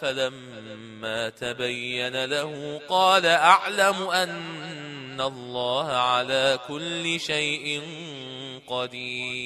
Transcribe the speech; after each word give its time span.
فلما 0.00 1.28
تبين 1.28 2.24
له 2.24 2.80
قال 2.88 3.26
أعلم 3.26 4.02
أن 4.02 5.20
الله 5.20 5.86
على 5.86 6.58
كل 6.68 7.20
شيء 7.20 7.82
قدير. 8.66 9.38